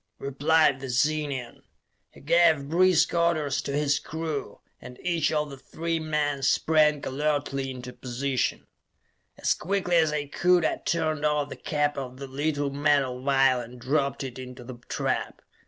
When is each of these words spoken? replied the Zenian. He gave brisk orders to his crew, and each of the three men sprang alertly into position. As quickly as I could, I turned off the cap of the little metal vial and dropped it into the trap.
replied 0.17 0.79
the 0.79 0.89
Zenian. 0.89 1.61
He 2.09 2.21
gave 2.21 2.69
brisk 2.69 3.13
orders 3.13 3.61
to 3.61 3.71
his 3.71 3.99
crew, 3.99 4.61
and 4.81 4.97
each 5.03 5.31
of 5.31 5.51
the 5.51 5.57
three 5.59 5.99
men 5.99 6.41
sprang 6.41 7.05
alertly 7.05 7.69
into 7.69 7.93
position. 7.93 8.65
As 9.37 9.53
quickly 9.53 9.97
as 9.97 10.11
I 10.11 10.25
could, 10.25 10.65
I 10.65 10.77
turned 10.77 11.23
off 11.23 11.49
the 11.49 11.55
cap 11.55 11.99
of 11.99 12.17
the 12.17 12.25
little 12.25 12.71
metal 12.71 13.21
vial 13.21 13.59
and 13.61 13.79
dropped 13.79 14.23
it 14.23 14.39
into 14.39 14.63
the 14.63 14.79
trap. 14.89 15.39